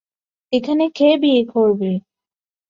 [0.53, 1.91] এখানে কে বিয়ে করবে?